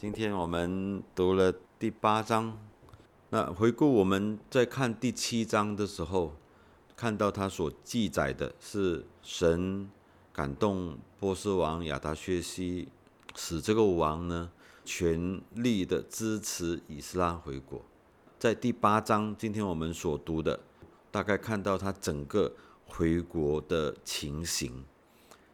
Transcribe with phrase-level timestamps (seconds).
[0.00, 2.56] 今天我们读了第八章，
[3.28, 6.32] 那回顾我们在看第七章的时候，
[6.96, 9.90] 看到他所记载的是神
[10.32, 12.88] 感动波斯王亚达薛西，
[13.36, 14.50] 使这个王呢
[14.86, 17.82] 全力的支持以斯拉回国。
[18.38, 20.60] 在第八章，今天我们所读的，
[21.10, 22.50] 大概看到他整个
[22.86, 24.82] 回国的情形。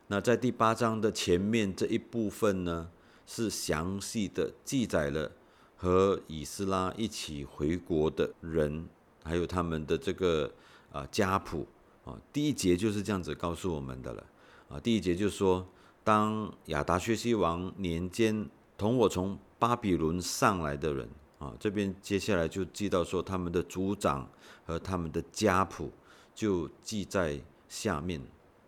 [0.07, 2.89] 那在第八章的前面这一部分呢，
[3.27, 5.31] 是详细的记载了
[5.77, 8.89] 和以斯拉一起回国的人，
[9.25, 10.51] 还有他们的这个
[10.93, 11.67] 啊家谱
[12.05, 12.17] 啊。
[12.33, 14.25] 第一节就是这样子告诉我们的了
[14.69, 14.81] 啊。
[14.81, 15.67] 第一节就说，
[16.03, 18.49] 当亚达薛西王年间，
[18.79, 21.09] 同我从巴比伦上来的人
[21.39, 24.31] 啊，这边接下来就记到说他们的族长
[24.65, 25.91] 和他们的家谱
[26.35, 28.23] 就记在下面。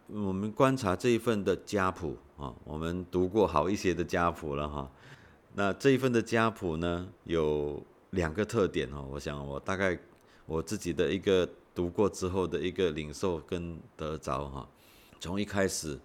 [0.08, 4.90] 我们观察这一份的家谱啊，我们读过好一些的家谱了哈。
[5.54, 9.06] 那这一份的家谱呢，有两个特点哦。
[9.10, 9.98] 我想我大概
[10.46, 14.68] 我自己的一个读过之后的一个领受跟得着哈。
[15.20, 15.98] 从一开始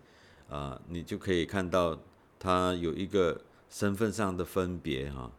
[0.49, 1.97] 啊，你就可以看到
[2.37, 5.31] 他有一个身份上的分别哈。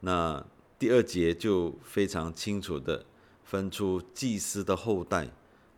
[0.00, 0.44] 那
[0.78, 3.04] 第二节就非常清楚的
[3.44, 5.28] 分出祭司的后代，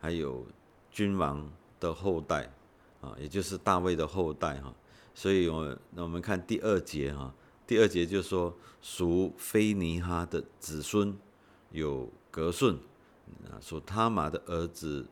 [0.01, 0.47] 还有
[0.91, 1.51] 君王。
[1.81, 2.53] 的后代
[3.01, 4.75] 啊，也就是大卫的后代哈，
[5.15, 7.33] 所以，我那我们看第二节哈，
[7.67, 11.17] 第二节就说属菲尼哈的子孙
[11.71, 12.75] 有格顺
[13.45, 15.07] 啊，属他玛的儿子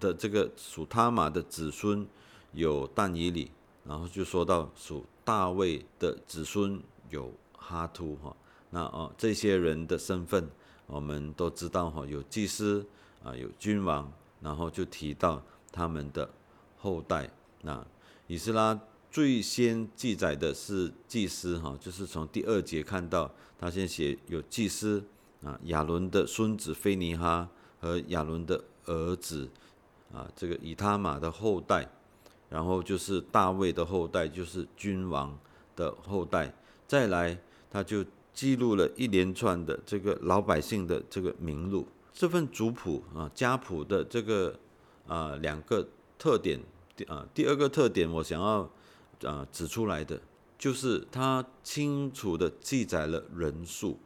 [0.00, 2.06] 的这个属他玛的子孙
[2.52, 3.50] 有但以里，
[3.84, 8.34] 然后就说到属大卫的子孙有哈图哈，
[8.70, 10.48] 那哦这些人的身份
[10.86, 12.86] 我们都知道哈，有祭司
[13.22, 15.42] 啊，有君王，然后就提到。
[15.72, 16.26] 他们的
[16.86, 17.28] 后代，
[17.62, 17.84] 那
[18.28, 25.04] 以斯拉最先记载的是祭司哈，就是从第二节看到，他先写有祭司
[25.42, 27.48] 啊，亚伦的孙子菲尼哈
[27.80, 29.50] 和亚伦的儿子
[30.12, 31.90] 啊，这个以他玛的后代，
[32.48, 35.36] 然后就是大卫的后代，就是君王
[35.74, 36.54] 的后代，
[36.86, 37.36] 再来
[37.68, 44.56] 他就记录了一连串的这个老百姓的这个名录，这份族谱啊家谱的这个。
[45.08, 45.86] 啊，两个
[46.18, 46.58] 特点，
[46.96, 48.68] 第啊第二个特点，我想要
[49.28, 50.20] 啊指出来的，
[50.58, 53.98] 就是它清楚的记载了人数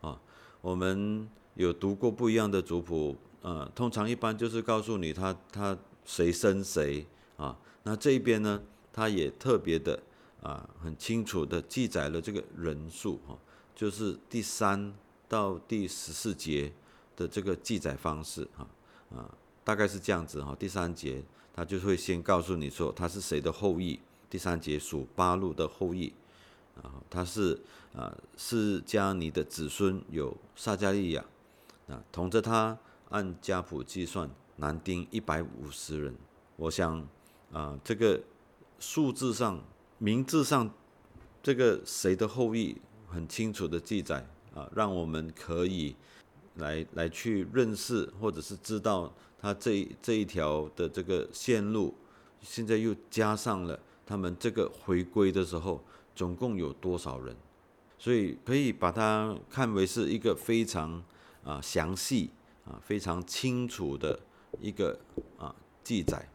[0.00, 0.20] 啊。
[0.60, 7.04] 我们有读过不一样的族谱，呃，通常一般就是告诉你他他谁生谁
[7.36, 7.58] 啊。
[7.82, 8.62] 那这一边呢，
[8.92, 10.00] 它也特别的
[10.42, 13.36] 啊很清楚的记载了这个人数哈，
[13.74, 14.94] 就是第三
[15.28, 16.72] 到第十四节
[17.16, 18.66] 的这个记载方式哈
[19.14, 19.34] 啊。
[19.64, 21.22] 大概是这样子哈，第三节
[21.56, 23.98] 他就会先告诉你说他是谁的后裔。
[24.28, 26.12] 第三节属八路的后裔，
[26.82, 27.58] 啊，他是
[27.94, 31.24] 啊是加尼的子孙，有撒加利亚，
[31.88, 32.76] 啊，同着他
[33.08, 36.14] 按家谱计算，男丁一百五十人。
[36.56, 37.08] 我想
[37.52, 38.20] 啊，这个
[38.80, 39.62] 数字上、
[39.98, 40.68] 名字上，
[41.40, 45.94] 这个谁的后裔很清楚的记载啊，让我们可以
[46.56, 49.14] 来来去认识或者是知道。
[49.38, 51.94] 他这这一条的这个线路，
[52.40, 55.82] 现在又加上了他们这个回归的时候，
[56.14, 57.36] 总共有多少人？
[57.98, 61.02] 所以可以把它看为是一个非常
[61.44, 62.30] 啊详细
[62.64, 64.18] 啊非常清楚的
[64.60, 64.98] 一个
[65.38, 65.54] 啊
[65.84, 66.26] 记载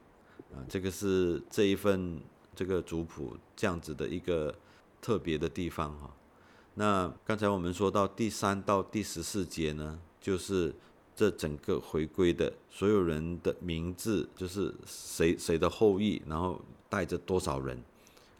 [0.53, 2.21] 啊，这个是这一份
[2.55, 4.53] 这个族谱这样子的一个
[5.01, 6.11] 特别的地方哈。
[6.75, 10.73] 那刚才我们说到第三到第十四节呢，就是。
[11.21, 16.59] 这整个回归的所有人的名字，就是谁谁的后裔，然后
[16.89, 17.77] 带着多少人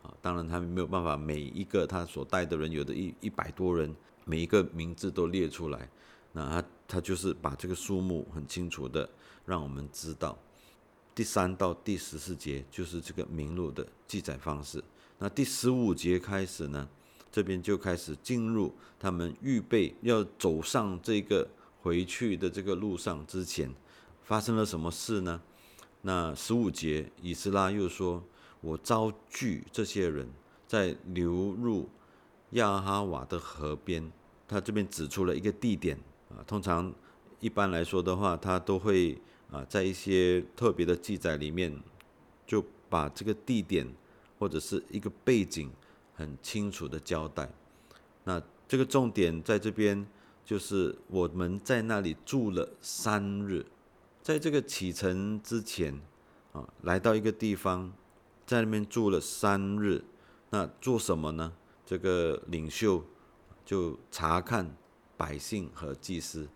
[0.01, 0.11] 啊？
[0.19, 5.87] 当然他们没有办法每一个他所带的人，有的一一百多人，每一个名字都列出来。
[6.31, 9.07] 那他他就是把这个数目很清楚的
[9.45, 10.35] 让我们知道。
[11.13, 14.83] 第三到第十四节就是这个名录的记载方式。
[15.19, 16.89] 那第十五节开始呢，
[17.31, 21.47] 这边就开始进入他们预备要走上这个。
[21.81, 23.73] 回去的这个路上之前，
[24.23, 25.41] 发生了什么事呢？
[26.03, 28.23] 那十五节，以斯拉又说
[28.61, 30.29] ：“我遭拒这些人，
[30.67, 31.89] 在流入
[32.51, 34.11] 亚哈瓦的河边。”
[34.47, 35.97] 他这边指出了一个地点
[36.29, 36.43] 啊。
[36.45, 36.93] 通常
[37.39, 39.19] 一般来说的话，他都会
[39.49, 41.75] 啊，在一些特别的记载里面，
[42.45, 43.91] 就把这个地点
[44.37, 45.71] 或者是一个背景
[46.13, 47.51] 很清楚的交代。
[48.23, 50.05] 那这个重点在这边。
[50.51, 53.65] 就是我们在那里住了三日，
[54.21, 55.97] 在这个启程之前
[56.51, 57.89] 啊，来到一个地方，
[58.45, 60.03] 在那边住了三日。
[60.49, 61.53] 那做什么呢？
[61.85, 63.01] 这个领袖
[63.63, 64.75] 就查看
[65.15, 66.49] 百姓和祭司，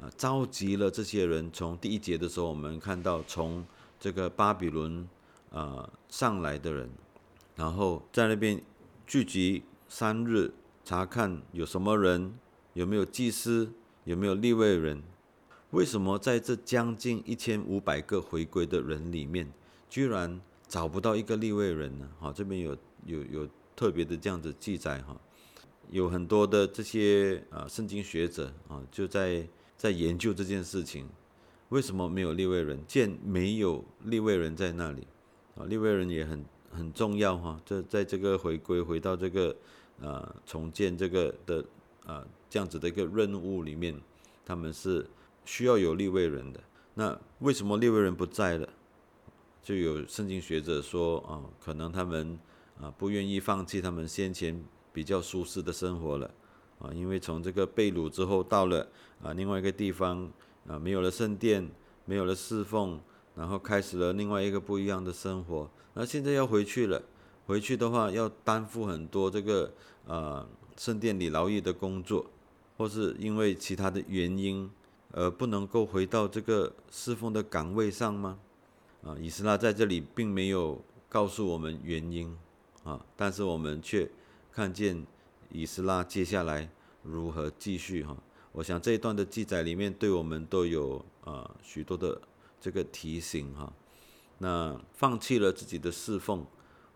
[0.00, 1.48] 啊，召集了这些人。
[1.52, 3.64] 从第一节的时候，我们看到从
[4.00, 5.08] 这个巴比伦
[5.52, 6.90] 啊上来的人，
[7.54, 8.60] 然后在那边
[9.06, 10.52] 聚集三日，
[10.84, 12.36] 查看有什么人，
[12.78, 13.72] 有没有祭司，
[14.04, 15.02] 有没有立位人。
[15.70, 19.52] 为什么在这将近一千五百个回归的人里面，
[19.90, 22.08] 居然找不到一个立位人呢？
[22.20, 25.20] 好，这边有有有特别的这样子记载哈，
[25.90, 29.44] 有很多的这些啊圣经学者啊就在
[29.76, 31.08] 在研究这件事情，
[31.70, 32.78] 为什么没有立位人？
[32.86, 35.04] 见没有立位人在那里
[35.56, 37.60] 啊，立位人也很很重要哈。
[37.66, 39.56] 这在这个回归回到这个
[40.00, 41.64] 啊重建这个的
[42.06, 44.00] 啊这样子的一个任务里面，
[44.44, 45.06] 他们是。
[45.44, 46.60] 需要有立位人的，
[46.92, 48.68] 那为什么立位人不在了？
[49.62, 52.38] 就有圣经学者说啊，可能他们
[52.78, 54.62] 啊不愿意放弃他们先前
[54.92, 56.30] 比较舒适的生活了
[56.78, 58.86] 啊，因为从这个被掳之后到了
[59.22, 60.30] 啊另外一个地方
[60.66, 61.66] 啊，没有了圣殿，
[62.04, 63.00] 没有了侍奉，
[63.34, 65.70] 然后开始了另外一个不一样的生活。
[65.94, 67.02] 那现在要回去了，
[67.46, 69.72] 回去的话要担负很多这个
[70.06, 70.46] 啊
[70.76, 72.26] 圣殿里劳役的工作，
[72.78, 74.70] 或是因为其他的原因。
[75.10, 78.38] 而，不能够回到这个侍奉的岗位上吗？
[79.02, 82.36] 啊，以斯拉在这里并没有告诉我们原因
[82.84, 84.06] 啊，但是我们却
[84.52, 85.06] 看见
[85.50, 86.68] 以斯拉接下来
[87.02, 88.14] 如何继续哈。
[88.52, 92.20] 我想这一段的记载里面对我们都有啊许多的
[92.60, 93.72] 这个提醒哈。
[94.36, 96.44] 那放弃了自己的侍奉，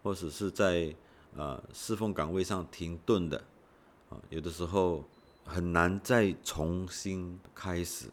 [0.02, 0.94] 或者是在
[1.35, 3.43] 啊侍奉岗位上停顿的
[4.11, 5.02] 啊，有的时候。
[5.44, 8.06] 很难再重新开始。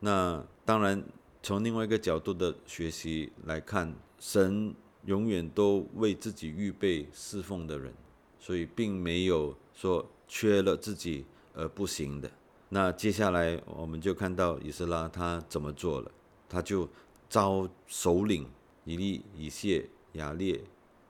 [0.00, 1.02] 那当然，
[1.42, 4.74] 从另外一个角度的学习来看，神
[5.04, 7.92] 永远都为自己预备侍奉的人，
[8.38, 11.24] 所以并没有说缺了自己
[11.54, 12.30] 而不行的。
[12.68, 16.10] 那接下来我们就看到以斯拉他怎么做了，
[16.48, 16.88] 他就
[17.28, 18.48] 招首领
[18.84, 20.60] 以利、以谢、雅列、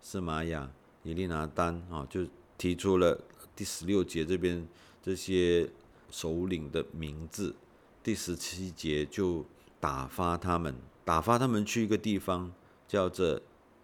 [0.00, 0.70] 斯玛雅、
[1.02, 2.26] 以利拿丹啊，就
[2.56, 3.18] 提出了
[3.54, 4.66] 第十六节这边。
[5.08, 5.66] 这些
[6.10, 7.56] 首领的名字，
[8.02, 9.42] 第十七节就
[9.80, 12.52] 打发他们，打发他们去一个地方，
[12.86, 13.40] 叫做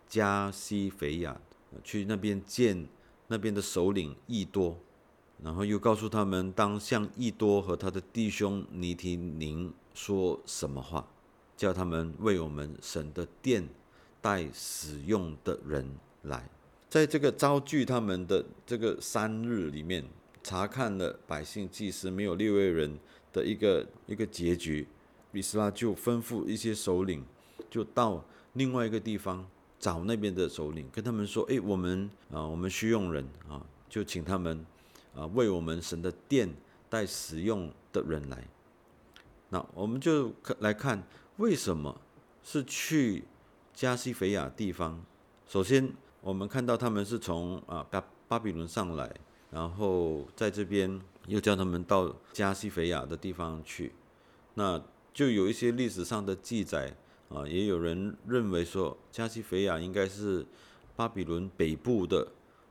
[0.07, 1.41] 加西菲亚，
[1.83, 2.87] 去那边见
[3.29, 4.77] 那边的首领易多，
[5.43, 11.09] 然后又告诉他们，当向易多和他的弟兄尼提宁说什么话，
[11.57, 13.67] 叫他们为我们神的殿
[14.21, 15.89] 带使用的人
[16.25, 16.51] 来，
[16.91, 20.05] 在这个招聚他们的这个三日里面。
[20.45, 22.99] 查看了百姓祭司没有列位人
[23.33, 24.87] 的一个一个结局，
[25.33, 27.25] 比斯拉就吩咐一些首领，
[27.71, 29.45] 就到另外一个地方
[29.81, 34.65] 找那边的首领，跟他们说：“哎，我们啊，我们需用人啊，就请他们
[35.17, 36.55] 啊为我们神的殿
[36.91, 38.47] 带使用的人来。”
[39.49, 40.31] 那我们就
[40.61, 41.03] 来看
[41.39, 41.99] 为什么
[42.43, 43.25] 是去
[43.73, 45.03] 加西菲亚地方。
[45.49, 45.91] 首先，
[46.21, 49.11] 我们看到他们是从啊巴巴比伦上来。
[49.55, 53.93] 然后在这边又叫他们到加西菲亚的地方去，
[54.55, 56.93] 那就有一些历史上的记载
[57.29, 60.45] 啊，也有人认为说加西菲亚应该是
[60.97, 62.27] 巴比伦北部的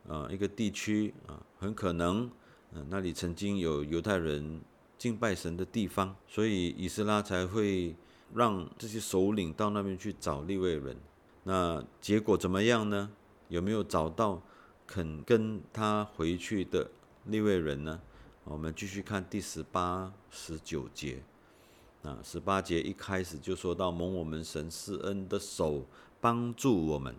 [0.10, 2.30] 啊一个地区啊，很可能
[2.74, 4.60] 嗯那里曾经有犹太人
[4.98, 7.96] 敬拜神的地方，所以以斯拉才会
[8.34, 10.98] 让这些首领到那边去找利未人。
[11.46, 13.10] 那结果怎么样呢？
[13.48, 14.42] 有没有找到？
[14.86, 16.90] 肯跟他回去的
[17.26, 18.00] 那位人呢？
[18.44, 21.24] 我们继续看第十八、十九节。
[22.04, 25.86] 啊，十八节一开始就说到蒙我们神施恩的手
[26.20, 27.16] 帮助我们。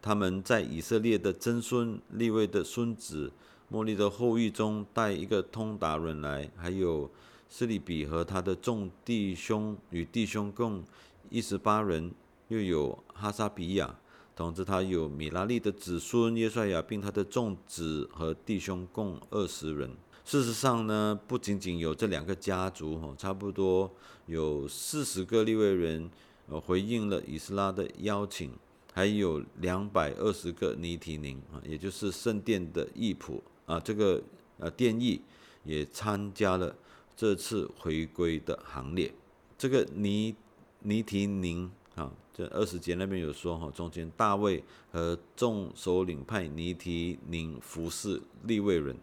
[0.00, 3.32] 他们在以色列的曾孙立位的孙子
[3.68, 7.10] 莫利的后裔中带一个通达人来，还有
[7.48, 10.82] 斯利比和他的众弟兄与弟兄共
[11.28, 12.10] 一十八人，
[12.48, 13.94] 又有哈萨比亚。
[14.36, 19.88] 同时，他有米拉利的子孙耶帅亚，并他的众子和弟兄共二十人。
[20.24, 23.88] 事实上呢，不仅仅有这两个家族，哈，差不多
[24.26, 26.10] 有四十个利未人，
[26.48, 28.50] 呃，回应了以斯拉的邀请，
[28.92, 34.20] 还有两百二十个尼提宁啊，也就是圣殿的义仆啊，这个
[34.58, 35.20] 呃殿役
[35.62, 36.74] 也参加了
[37.14, 39.14] 这次回归的行列。
[39.56, 40.34] 这个尼
[40.80, 41.70] 尼提宁。
[41.94, 48.96] 啊，这二十节那边有说哈，中间大卫和众首领派尼提宁服侍利未人，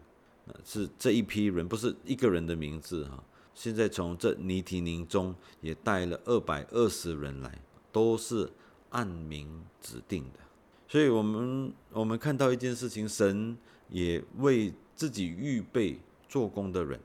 [0.64, 3.22] 是这一批人，不是一个人的名字哈。
[3.54, 7.58] 现在从这尼提宁中也带了二百二十人来，
[7.90, 8.50] 都是
[8.90, 10.40] 按名指定的。
[10.88, 13.56] 所以，我们我们看到一件事情，神
[13.88, 17.00] 也为自己预备做工的人。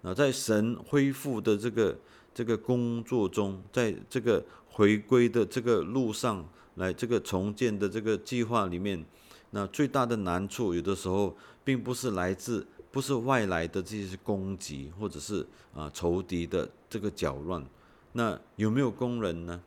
[0.00, 1.96] 那在神恢复的这个
[2.34, 4.44] 这个工作中，在这个
[4.78, 9.04] 回归的这个路上来，这个重建的这个计划里面，
[9.50, 15.44] 那最大的难处，有的时候并不是来自不是外来的这些攻击，或者是
[15.74, 17.60] 啊仇敌的这个搅乱。
[18.12, 19.60] 那有没有工人呢？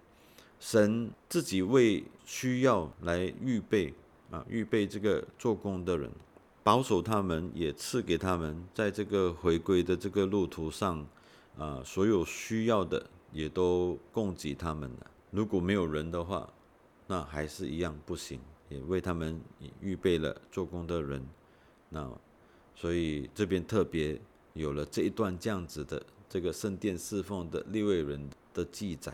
[0.62, 3.94] 神自己为需要来预备
[4.30, 6.10] 啊，预备这个做工的人。
[6.64, 11.06] 保守他们，也赐给他们，在这个回归的这个路途上，
[11.58, 15.12] 啊，所有需要的也都供给他们了。
[15.30, 16.52] 如果没有人的话，
[17.08, 18.40] 那还是一样不行。
[18.70, 19.38] 也为他们
[19.82, 21.22] 预备了做工的人，
[21.90, 22.10] 那
[22.74, 24.18] 所以这边特别
[24.54, 29.14] 有了这一段这样子的这个圣殿侍奉的六位人的记载。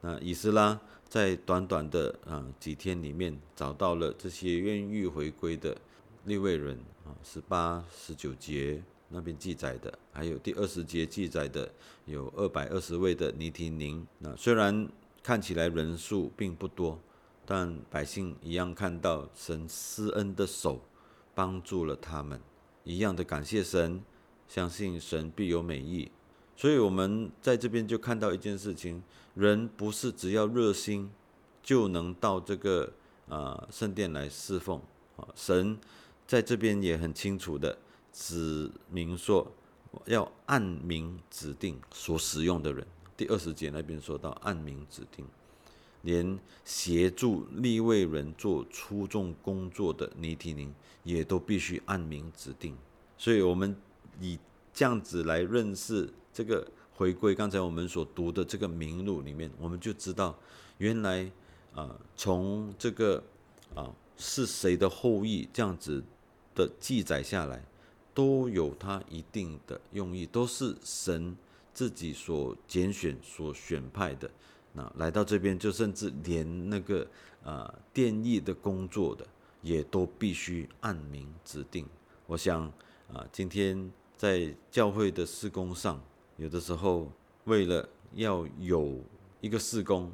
[0.00, 5.76] 那以斯拉在短短的啊几天里面，找到了这些愿意回归的。
[6.24, 8.80] 立位人啊，十八、十九节
[9.12, 11.70] 那边记载的，还有第二十节记载的，
[12.06, 14.06] 有二百二十位的尼提宁。
[14.18, 14.88] 那虽然
[15.22, 16.98] 看起来人数并不多，
[17.44, 20.80] 但百姓一样看到神施恩的手
[21.34, 22.40] 帮助了他们，
[22.84, 24.02] 一样的感谢神，
[24.48, 26.10] 相信神必有美意。
[26.56, 29.02] 所以，我们在这边就看到一件事情：
[29.34, 31.10] 人不是只要热心
[31.62, 32.92] 就能到这个
[33.28, 34.80] 啊圣殿来侍奉
[35.16, 35.78] 啊神。
[36.24, 37.76] 在这边也很清楚的
[38.12, 39.50] 指明说，
[40.04, 42.86] 要按名指定所使用的人。
[43.16, 45.24] 第二十节那边说到按名指定，
[46.02, 52.76] 连协助立位人做出众工作的尼提宁也都必须按名指定。
[53.16, 53.74] 所以，我们
[54.20, 54.38] 以
[54.74, 57.34] 这样子来认识这个回归。
[57.34, 60.38] 刚才我们所读的这个名录里面，我们就知道，
[60.78, 61.30] 原来
[61.74, 63.22] 啊，从这个
[63.74, 66.04] 啊是谁的后裔这样子。
[66.54, 67.64] 的记载下来，
[68.14, 71.36] 都有它一定的用意，都是神
[71.72, 74.30] 自己所拣选、所选派的。
[74.74, 77.06] 那来到这边，就甚至连那个
[77.44, 79.26] 啊电役的工作的，
[79.60, 81.86] 也都必须按名指定。
[82.26, 82.64] 我想
[83.12, 86.00] 啊，今天在教会的施工上，
[86.36, 87.10] 有的时候
[87.44, 88.98] 为了要有
[89.40, 90.10] 一个施工，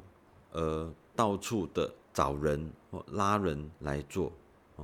[0.51, 4.31] 而到处的找人或拉人来做
[4.75, 4.83] 啊，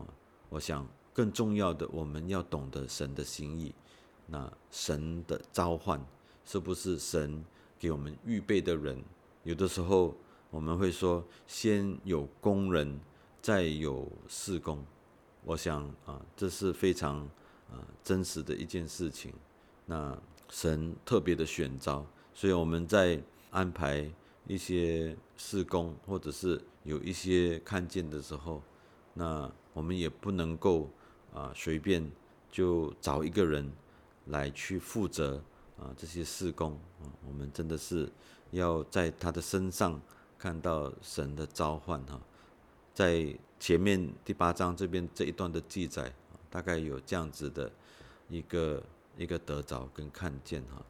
[0.50, 0.88] 我想。
[1.16, 3.74] 更重要的，我们要懂得神的心意。
[4.28, 6.04] 那神的召唤，
[6.44, 7.42] 是不是神
[7.80, 9.02] 给我们预备的人？
[9.44, 10.14] 有的时候
[10.50, 13.00] 我们会说，先有工人，
[13.42, 14.84] 再有事工。
[15.46, 17.20] 我想啊，这是非常
[17.72, 19.32] 啊真实的一件事情。
[19.86, 24.12] 那神特别的选召，所以我们在安排
[24.48, 28.62] 一些事工，或者是有一些看见的时候，
[29.14, 30.90] 那我们也不能够。
[31.36, 32.10] 啊，随便
[32.50, 33.70] 就找一个人
[34.28, 35.44] 来去负责
[35.78, 38.10] 啊这些事工啊，我们真的是
[38.52, 40.02] 要在他的身上
[40.40, 42.18] 看到神的召唤哈。
[42.94, 46.14] 在前面第八章这边这一段的记载，
[46.50, 47.70] 大概有这样子的
[48.30, 48.82] 一个
[49.18, 50.82] 一个得着跟看见哈。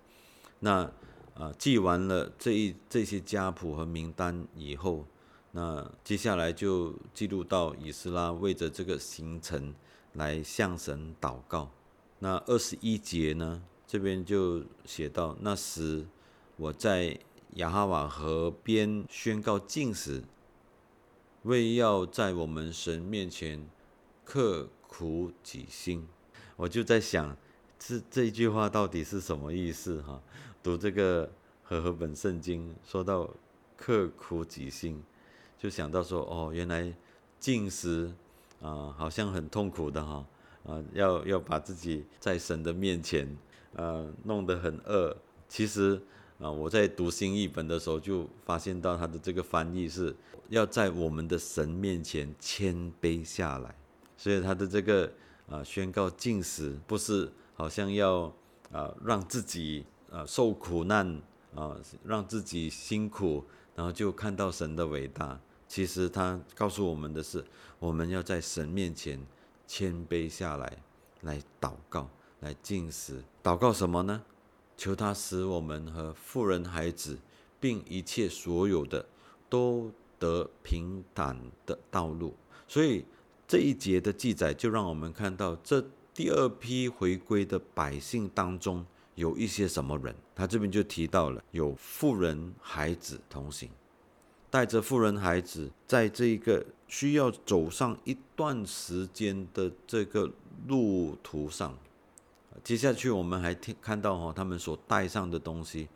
[0.59, 0.91] 那
[1.33, 5.03] 啊记完了这一这些家谱和名单以后，
[5.53, 9.73] 那接下来就记录到以斯拉为着这个行程。
[10.15, 11.69] 来向神祷告。
[12.19, 13.61] 那二十一节呢？
[13.87, 16.07] 这边就写到：那时
[16.57, 17.19] 我在
[17.53, 20.23] 雅哈瓦河边宣告禁食，
[21.43, 23.69] 为要在我们神面前
[24.23, 26.07] 刻苦己心。
[26.55, 27.37] 我就在想，
[27.77, 30.01] 这这句话到底是什么意思？
[30.01, 30.21] 哈，
[30.63, 31.31] 读这个
[31.63, 33.29] 和合本圣经说到
[33.77, 35.03] 刻苦己心，
[35.59, 36.91] 就想到说：哦，原来
[37.39, 38.11] 禁食。
[38.65, 40.25] 啊，好像很痛苦的哈，
[40.65, 43.37] 啊，要要把自己在神的面前，
[43.75, 45.15] 呃，弄得很饿。
[45.47, 46.01] 其实
[46.39, 50.15] 啊，我在读新译本的时候就发现到他的这个翻译是
[50.49, 53.75] 要在我们的神面前谦卑下来，
[54.17, 55.11] 所以他的这个
[55.47, 58.33] 啊宣告禁食，不是好像要
[58.71, 61.21] 啊让自己啊受苦难
[61.53, 63.45] 啊，让自己辛苦，
[63.75, 65.39] 然后就看到神的伟大。
[65.67, 67.43] 其实他告诉我们的是，
[67.79, 69.19] 我们要在神面前
[69.67, 70.77] 谦卑下来，
[71.21, 72.09] 来祷告，
[72.41, 73.23] 来进食。
[73.43, 74.23] 祷告什么呢？
[74.77, 77.17] 求他使我们和富人孩子，
[77.59, 79.05] 并一切所有的，
[79.49, 82.35] 都得平坦的道路。
[82.67, 83.05] 所以
[83.47, 90.15] 这一节的记载，就让我们看到这第二批回归的百姓当中，有一些什么人。
[90.35, 93.69] 他这边就提到了有富人孩子同行。
[94.55, 100.31] 带着富人孩子，在这一个需要走上一段时间的这个
[100.69, 101.77] 路途上，
[102.63, 105.89] 接下去我们还听看到哈，他们所带上的东西，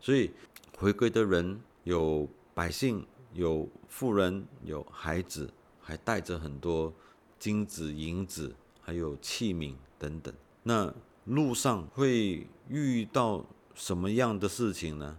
[0.00, 0.28] 所以
[0.76, 5.48] 回归的人有百姓，有富人，有孩子，
[5.80, 6.92] 还带着很多
[7.38, 10.34] 金子、银子，还有器皿等等。
[10.64, 10.92] 那
[11.26, 15.16] 路上会遇到什么样的事情呢？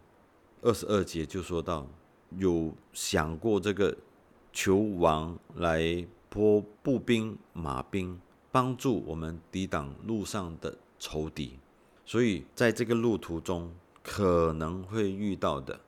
[0.62, 1.88] 二十二节就说到，
[2.38, 3.98] 有想过这个
[4.52, 8.20] 球王来拨步兵、马兵，
[8.52, 11.58] 帮助我们抵挡路上的仇敌。
[12.06, 13.72] 所以在这个路途中，
[14.04, 15.80] 可能会遇到的，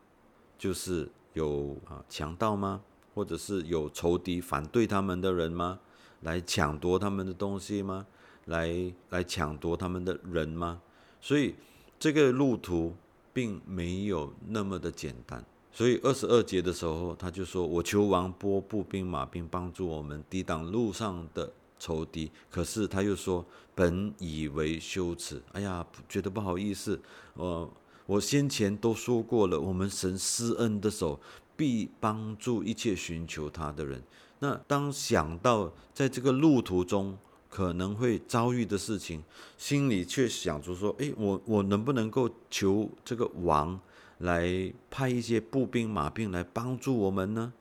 [0.58, 2.82] 就是有啊强盗吗？
[3.14, 5.80] 或者是有仇敌反对他们的人吗？
[6.22, 8.06] 来抢夺他们的东西吗？
[8.46, 10.82] 来来抢夺他们的人吗？
[11.20, 11.56] 所以
[12.00, 12.96] 这个路途。
[13.36, 15.44] 并没有那么的简单，
[15.76, 27.02] 所以二十二节的时候，他就说：“我求王拨步兵马兵帮助我们抵挡路上的仇敌。”可是他又说：“本以为羞耻，哎呀，觉得不好意思。
[27.34, 27.74] 我
[28.06, 31.20] 我先前都说过了，我们神施恩的手
[31.58, 34.04] 必帮助一切寻求他的人。
[34.40, 37.18] 那当想到在这个路途中，
[37.50, 39.24] 可能会遭遇的事情，
[39.58, 43.80] 心里却想着说：“诶，我我能不能够求这个王
[44.24, 47.54] 来派一些步兵马兵来帮助我们呢？”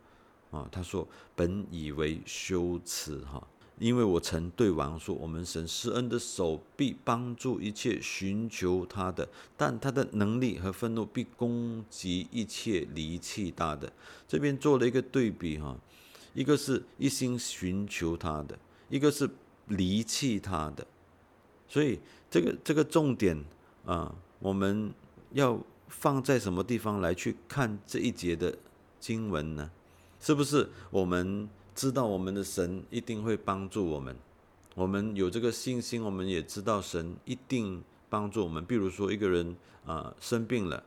[0.50, 3.46] 啊，他说：“本以为羞耻哈，
[3.78, 13.92] 因为我曾对王说，我们神施恩的手臂帮助一切寻求他的，但他的能力和愤怒必攻击一切离弃他的。”
[14.26, 15.76] 这边做了一个对比哈，
[16.34, 19.28] 一个是一心寻求他的，一个是。
[19.68, 20.84] 离弃他的，
[21.68, 23.42] 所以这个这个重点
[23.86, 24.92] 啊，我们
[25.30, 25.58] 要
[25.92, 28.58] 放在什么地方来去看这一节的
[28.98, 29.70] 经文呢？
[30.18, 34.16] 是不是我们知道我们的神一定会帮助我们？
[34.74, 38.64] 我们有这个信心，我们也知道神一定帮助我们。
[38.64, 39.56] 比如说一个人
[39.86, 40.82] 啊生病了，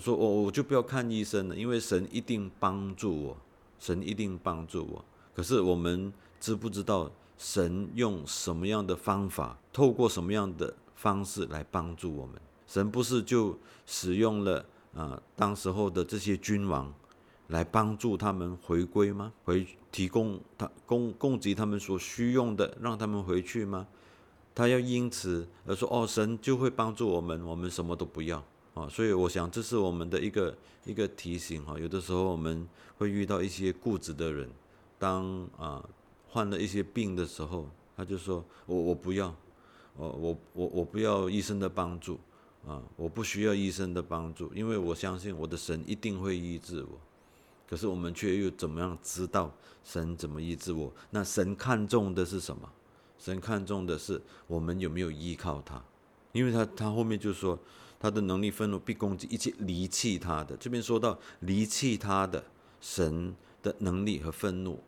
[0.00, 3.36] 说我我就不要看医生了，因为神一定帮助我，
[3.78, 5.04] 神一定帮助我。
[5.34, 7.10] 可是我们知不知道？
[7.42, 12.34] 神用什么样的方法，透过什么样的方式来帮助我们？
[12.70, 16.94] 神不是就使用了啊，当时候的这些君王
[17.48, 19.32] 来帮助他们回归吗？
[19.42, 23.88] 回提供他供供给他们所需用的，让他们回去吗？
[24.54, 28.38] 他要因此而说哦，神就会帮助我们，我们什么都不要
[28.74, 28.88] 啊。
[28.88, 31.76] 所以我想这是我们的一个一个提醒哈。
[31.76, 34.48] 有的时候我们会遇到一些固执的人，
[34.96, 35.84] 当啊。
[36.32, 39.34] 患了一些病的时候，他就说：“我我不要，
[39.96, 42.20] 我我我我不要医生的帮助
[42.66, 42.82] 啊！
[42.96, 46.98] 我不需要医生的帮助，因为我相信我的神一定会医治我。
[47.68, 49.52] 可是我们却又怎么样知道
[49.84, 50.92] 神怎么医治我？
[51.10, 52.70] 那神看重的是什么？
[53.18, 55.82] 神看重的是我们有没有依靠他？
[56.32, 57.58] 因为他他后面就说
[57.98, 60.56] 他的能力愤怒必攻击一切离弃他的。
[60.56, 62.44] 这边说到离弃他的
[62.80, 64.78] 神的能力和愤怒。”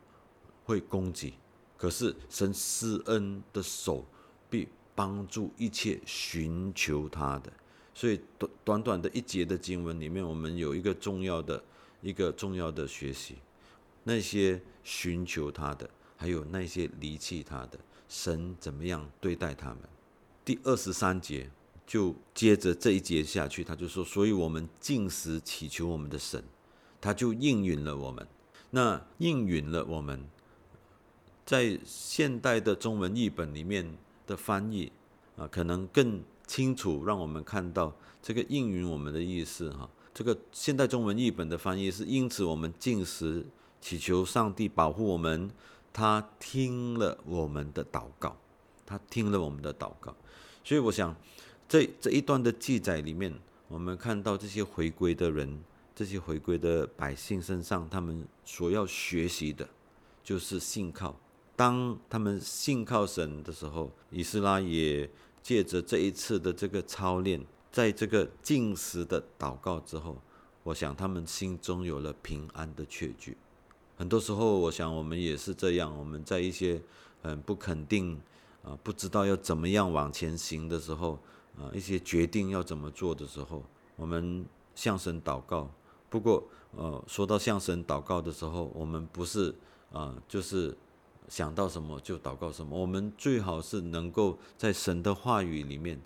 [0.64, 1.34] 会攻击，
[1.76, 4.06] 可是神施恩的手
[4.48, 7.52] 必帮助一切寻求他的。
[7.94, 11.62] 所以短短短的一节的经文里面，我们有一个重要的
[12.00, 13.36] 一个重要的学习：
[14.04, 17.78] 那些寻求他的，还有那些离弃他的，
[18.08, 19.78] 神怎么样对待他们？
[20.44, 21.50] 第二十三节
[21.86, 26.42] 就接着这一节下去，他就说：所以我们进食祈求我们的神，
[27.00, 28.26] 他就应允了我们。
[28.70, 30.24] 那应允了我们。
[31.44, 34.90] 在现代的中文译本里面的翻译
[35.36, 36.22] 啊，可能更
[36.52, 39.88] 清楚，让我们看到这个应允我们的意思哈。
[40.12, 43.46] 这个现代中文译本的翻译是：因此我们进食，
[43.80, 45.50] 祈求上帝保护我们，
[45.94, 48.36] 他听了我们的祷告，
[48.84, 50.14] 他听了我们的祷告。
[50.62, 51.16] 所以我想，
[51.66, 53.34] 这这一段的记载里面，
[53.68, 59.66] 我们看到这些回归的人，这些回归的百姓身上，他们所要学习的，
[60.22, 61.18] 就是信靠。
[61.56, 65.08] 当他们信靠神的时候，以斯拉也
[65.42, 70.16] 借着这一次的这个操练，在这个进食的祷告之后，
[70.62, 73.36] 我想他们心中有了平安的确据。
[73.96, 76.80] 很多时候，我想我们也是这样，我们在一些
[77.22, 78.20] 很不肯定
[78.62, 81.18] 啊，不知道要怎么样往前行的时候
[81.58, 83.64] 啊，一些决定要怎么做的时候，
[83.96, 85.68] 我们向神祷告。
[86.08, 86.44] 不过，
[86.76, 89.54] 呃，说到向神祷告的时候，我们不是
[89.92, 90.76] 啊，就是。
[91.32, 92.78] 想到什么就祷告什么。
[92.78, 95.98] 我们最好是能够在神的话语里面，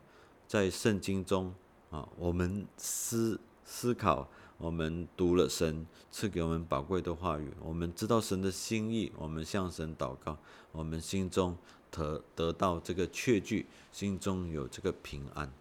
[0.47, 1.53] 在圣经中
[1.91, 10.39] 啊，我们思思考，我们读了神赐给我们宝贵的话语，我们知道神的心意，我们向神祷告，
[10.71, 11.57] 我们心中
[11.91, 15.53] 得得到这个确据，心中有这个平安。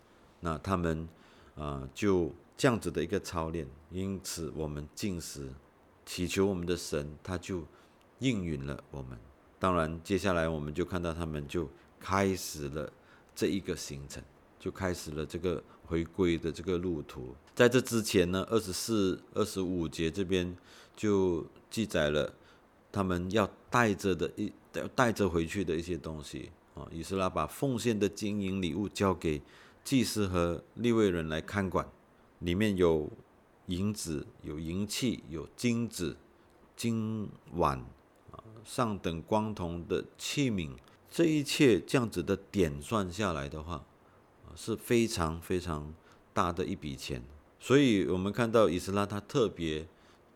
[0.41, 1.09] 那他们
[1.55, 5.51] 啊，就这样子的一个操练，因此我们进食，
[6.05, 7.63] 祈求我们的神，他就
[8.19, 9.17] 应允了我们。
[9.65, 11.67] 当然，接下来我们就看到他们就
[11.99, 12.93] 开始了
[13.33, 14.21] 这一个行程，
[14.59, 15.63] 就开始了这个。
[15.87, 20.57] 回归的这个路途，在这之前呢，二十四、二十五节这边
[20.95, 22.33] 就记载了
[22.91, 26.87] 他们要带着的一要带着回去的一些东西啊。
[26.91, 29.39] 以斯拉把奉献的金银礼物交给
[29.83, 31.87] 祭司和立位人来看管，
[32.39, 33.07] 里面有
[33.67, 36.17] 银子、有银器、有金子、
[36.75, 37.85] 金碗，
[38.65, 40.71] 上等光铜的器皿，
[41.09, 43.85] 这一切这样子的点算下来的话。
[44.57, 45.93] 是非常非常
[46.33, 47.21] 大的一笔钱，
[47.59, 49.85] 所以我们看到以斯拉他特别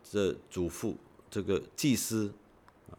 [0.04, 0.94] 这嘱咐
[1.30, 2.30] 这个祭司，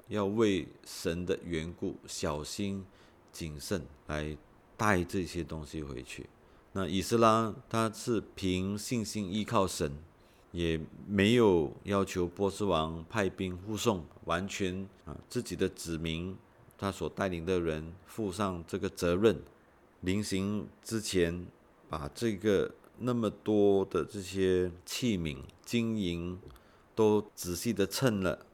[0.07, 2.83] 要为神的缘故小心
[3.31, 4.35] 谨慎来
[4.75, 6.27] 带这些东西回去。
[6.73, 9.99] 那以斯拉他是凭信心依靠神，
[10.51, 16.35] 也没有要求波斯王派兵护送，完全啊自己的子民
[16.77, 19.41] 他所带领的人负上这个责任。
[20.01, 21.45] 临行之前，
[21.87, 26.39] 把这个那么多的这些器皿、金银
[26.95, 28.45] 都仔细的称了，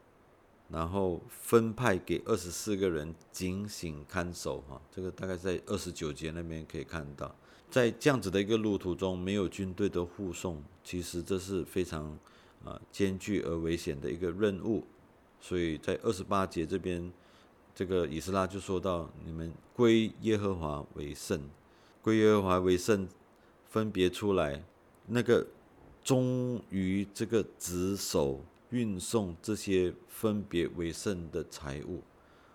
[0.70, 4.62] 然后分派给二十四个人警醒看守。
[4.70, 7.34] 哈，这个大概在二十九节那边可以看到，
[7.70, 12.18] 在这样子的一个路途中，没有军队的护送，其实这是非常
[12.64, 14.84] 啊艰巨而危险的一个任务。
[15.40, 17.12] 所以在二十八节这边。
[17.76, 21.40] 这个以斯拉就说到：“你们归耶和华为圣，
[22.02, 23.08] 归耶和华为圣，
[23.70, 24.64] 分别出来。
[25.06, 25.46] 那个
[26.04, 32.02] 忠于这个职守运送这些分别为圣的财物，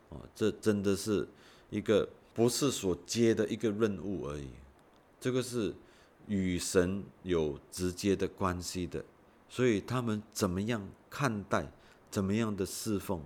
[0.09, 1.29] 哦，这真的是
[1.71, 4.49] 一个不是所接的一个任务而已。
[5.21, 5.75] 这个是
[6.27, 9.05] 与神有直接的关系的，
[9.49, 11.71] 所以他们怎么样看待，
[12.11, 13.23] 怎么样的侍奉，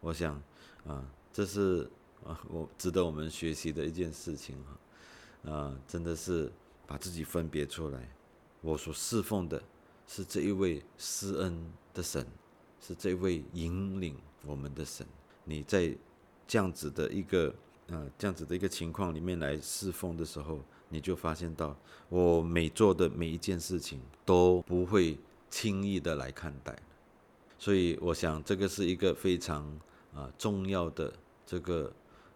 [0.00, 0.42] 我想
[0.86, 1.88] 啊。”这是
[2.24, 6.50] 啊，我值得我们学习的一件事情哈，啊，真的是
[6.84, 8.10] 把自己分别出来。
[8.60, 9.62] 我所侍奉的
[10.08, 12.24] 是这一位施恩的神，
[12.80, 14.14] 是这位引领
[14.46, 15.04] 我们的神。
[15.44, 15.92] 你在
[16.46, 17.52] 这样子的一个
[17.88, 21.76] 呃，这样子的一个情况里面来侍奉的时候，你就发现到，
[22.08, 25.18] 我每做的每一件事情都不会
[25.50, 26.78] 轻易的来看待。
[27.58, 29.66] 所以，我想这个是一个非常
[30.14, 31.12] 啊重要的。
[31.50, 31.90] 这个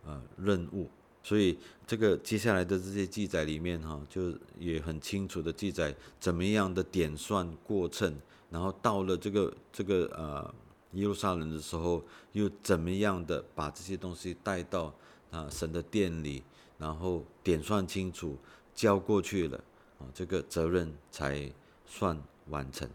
[0.06, 0.88] 呃任务，
[1.22, 8.16] 所以这个接下来的这些记载里面哈，就也很清楚的记载怎么样的点算过程，
[8.52, 10.54] 然后到了这个这个呃
[10.92, 14.92] 耶路撒冷的时候，又怎么样的把这些东西带到
[15.30, 16.42] 啊神的殿里，
[16.76, 18.36] 然后点算清楚
[18.74, 19.56] 交过去了
[19.98, 21.50] 啊，这个责任才
[21.86, 22.86] 算完成。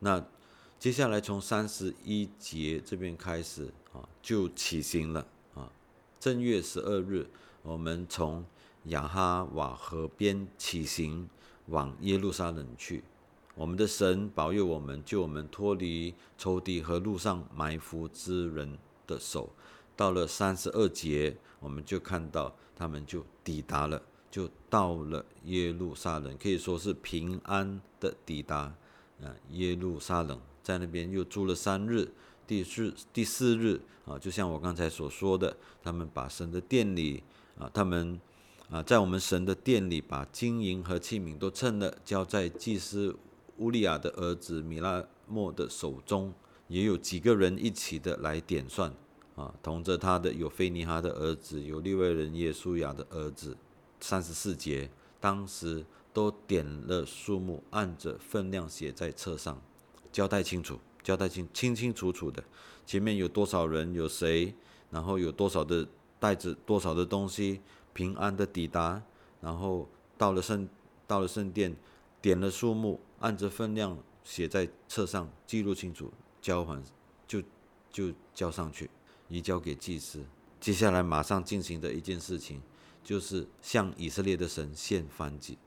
[0.00, 0.22] 那
[0.78, 5.70] 接下来从三十一节这边开始啊，就起行了啊。
[6.18, 7.28] 正月十二日，
[7.62, 8.44] 我们从
[8.86, 11.28] 雅哈瓦河边起行，
[11.66, 13.04] 往耶路撒冷去。
[13.56, 19.50] 我们的神保佑我们，救我们脱离仇敌和路上埋伏之人的手。
[19.96, 28.74] 到了三十二节，我们就看到他们就抵达了，就到了耶路撒冷，可以说是平安的抵达。
[29.22, 32.06] 啊，耶路撒冷在那边又住了三日。
[32.46, 37.22] 第四第四日啊，就像我刚才所说的，他们把神的殿里
[37.58, 38.20] 啊，他们
[38.68, 43.16] 啊，在我们神的殿里，把金银和器皿都称了，交在祭司
[43.58, 46.32] 乌利亚的儿子米拉莫的手中。
[46.68, 48.92] 也有几个人一起的来点算
[49.36, 53.56] 啊，同着他的有菲尼哈的儿子，有利未人耶稣雅的儿子。
[54.00, 54.90] 三十四节，
[55.20, 59.62] 当时都点了数目，按着分量写在册上，
[60.10, 60.80] 交代清楚。
[61.04, 62.42] 交代清清清楚楚的，
[62.84, 64.52] 前面有多少人，有谁，
[64.90, 65.86] 然后有多少的
[66.18, 67.60] 带着多少的东西，
[67.92, 69.00] 平安的抵达，
[69.40, 69.88] 然后
[70.18, 70.68] 到了圣
[71.06, 71.76] 到了圣殿，
[72.20, 76.82] 点了数目，按着分量写在册上，记录清楚，交还
[77.26, 77.42] 就
[77.90, 78.90] 就交上去，
[79.28, 80.24] 移交给祭司。
[80.60, 82.60] 接下来马上进行的一件事情，
[83.02, 85.58] 就是向以色列的神献燔祭，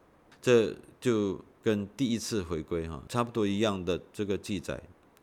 [0.42, 4.82] 这就跟第一次回归哈差不多一样的这个记载。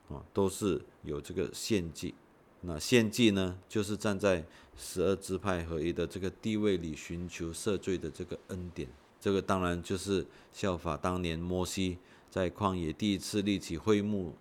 [0.09, 2.15] 啊，都是有这个献祭。
[2.61, 4.45] 那献祭呢，就是站在
[4.77, 8.89] 十二支派合一的这个地位里，寻求赦罪的这个恩典。
[9.21, 11.99] 这个当然就是效法当年摩西
[12.31, 14.35] 在旷野第一次立起会幕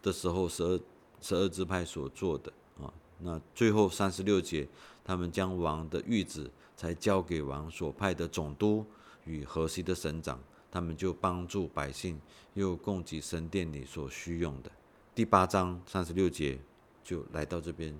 [0.00, 0.80] 的时候，十二
[1.20, 2.92] 十二支派所做的啊。
[3.18, 4.66] 那最后三十六节，
[5.04, 8.84] 他们将王的谕旨才交给王所派的总督
[9.24, 12.20] 与河西的省长，他们就帮助百姓，
[12.54, 14.70] 又供给神殿里所需用的。
[15.14, 16.58] 第八章三十六节
[17.04, 17.94] 就来到这边，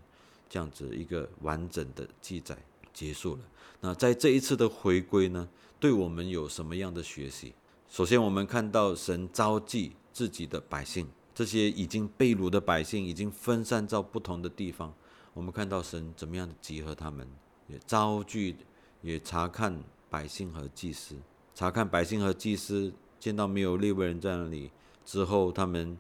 [0.49, 2.57] 这样子一个完整的记载
[2.93, 3.41] 结束了。
[3.81, 7.53] 那在这一次的回归呢，对我们有什么样的学习？
[7.93, 14.95] 首先，我们看到神召集自己的百姓，这些已经被掳的百姓已经分散到不同的地方。
[15.35, 17.29] 我们看到神怎么样的集合他们，
[17.69, 18.57] 也招聚，
[19.03, 19.79] 也查看
[20.09, 21.17] 百姓和祭司，
[21.55, 24.71] 查看百姓和祭司，见到没有利未人在那里
[25.05, 25.99] 之后，他们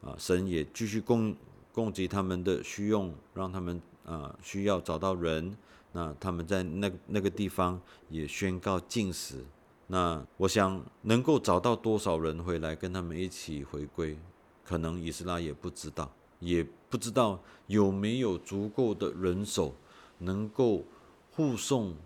[0.00, 1.36] 啊，神也继续供
[1.74, 5.54] 供给他们的需用，让他们啊需要找到人，
[5.92, 7.78] 那他们在那那个地方
[8.08, 9.44] 也宣告禁食。
[9.86, 14.18] 那我想能够找到多少人回来跟他们一起回归，
[14.64, 16.10] 可能以斯拉也不知道。
[16.40, 19.74] 也不知道有没有足够的人手
[20.18, 20.84] 能够
[21.30, 21.96] 护送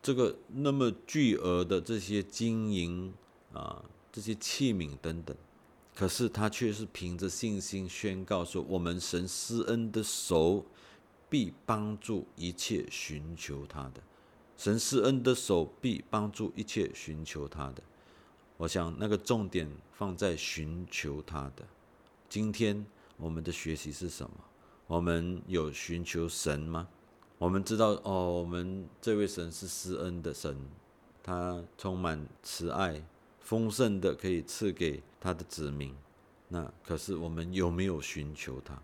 [0.00, 3.12] 这个那么巨额的这些金银
[3.52, 5.36] 啊，这些器皿等等。
[5.96, 10.64] 可是他却是凭着信心宣告说：“我们神施恩的手
[11.28, 14.00] 必帮助一切寻求他的。
[14.58, 17.82] 神施恩的手臂帮助一切寻求他的。”
[18.58, 21.64] 我想那个重点放在寻求他的。
[22.28, 22.84] 今天。
[23.20, 24.30] 我们的学习是什么？
[24.86, 26.86] 我们有寻求神吗？
[27.36, 30.56] 我们知道哦，我们这位神是施恩的神，
[31.20, 33.02] 他充满慈爱，
[33.40, 35.92] 丰盛的可以赐给他的子民。
[36.46, 38.74] 那可是我们有没有寻求他？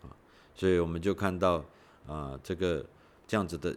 [0.00, 0.16] 啊，
[0.54, 1.62] 所以我们就看到
[2.06, 2.82] 啊，这个
[3.26, 3.76] 这样子的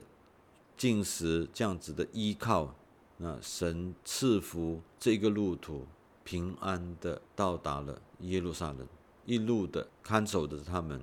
[0.79, 2.73] 进食，这样子的依靠，
[3.17, 5.85] 那神赐福这个路途
[6.23, 8.87] 平安的到达了耶路撒冷。
[9.25, 11.01] 一路的看守着他们，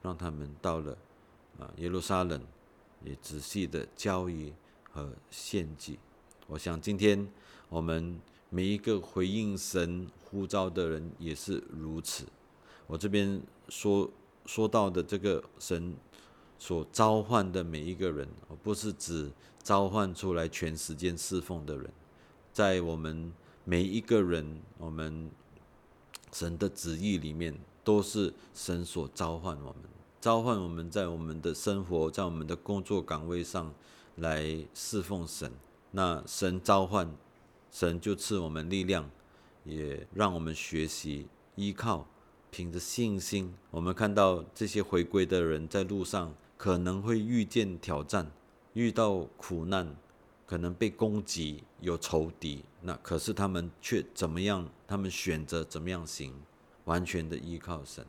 [0.00, 0.96] 让他们到了
[1.58, 2.40] 啊耶路撒冷，
[3.04, 4.54] 也仔细的交易
[4.90, 5.98] 和献祭。
[6.46, 7.30] 我想今天
[7.68, 12.24] 我们每一个回应神呼召的人也是如此。
[12.86, 14.10] 我这边说
[14.46, 15.94] 说到的这个神
[16.60, 21.90] 所召唤的每一个人，而不是指召唤出来全时间侍奉的人，
[22.52, 23.32] 在我们
[23.64, 25.28] 每一个人，我们。
[26.32, 29.82] 神的旨意里面，都是神所召唤我们，
[30.20, 33.74] 召唤我们在我们的生活，在我们的工作岗位上
[34.14, 35.50] 来侍奉神。
[35.90, 37.12] 那神召唤，
[37.72, 39.10] 神就赐我们力量，
[39.64, 42.06] 也让我们学习依靠，
[42.52, 43.52] 凭着信心。
[43.72, 48.30] 我们看到这些回归的人在路上可能会遇见挑战，
[48.74, 49.96] 遇到苦难。
[50.44, 54.68] 可能被攻击，有仇敌，那可是他们却怎么样？
[54.86, 56.34] 他们选择怎么样行？
[56.84, 58.04] 完全的依靠神。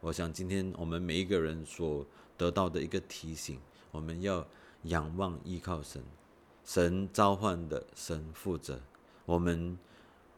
[0.00, 3.58] 我想今天我们每一个人所得到的一个提醒，
[3.90, 4.46] 我们要
[4.84, 6.00] 仰望依靠神。
[6.64, 8.80] 神召唤的，神负责。
[9.26, 9.76] 我们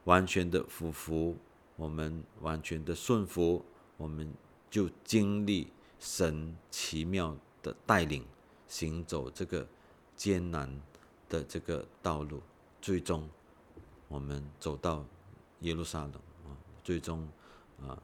[0.05, 1.37] 完全的服服，
[1.77, 3.63] 我们完全的顺服，
[3.99, 4.33] 我们
[4.71, 5.67] 就经历
[6.03, 8.27] 神奇妙的带领，
[8.69, 9.67] 行走这个
[10.15, 10.69] 艰难。
[11.33, 12.43] 的这个道路，
[12.83, 13.27] 最终
[14.07, 15.03] 我们走到
[15.61, 16.13] 耶路撒冷
[16.45, 16.53] 啊，
[16.85, 17.27] 最终
[17.81, 17.97] 啊，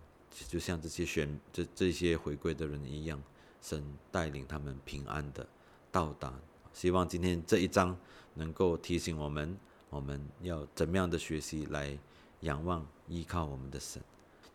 [0.49, 3.23] 就像这些选这这些回归的人一样，
[3.61, 5.47] 神带领他们平安的
[5.93, 6.33] 到达。
[6.73, 7.95] 希望今天这一章
[8.33, 9.55] 能够提醒我们，
[9.91, 11.99] 我们要怎么样的学习来
[12.41, 14.03] 仰望依靠我们的神。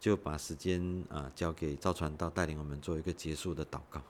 [0.03, 4.01] 就把时间啊交给赵传道带领我们做一个结束的祷告。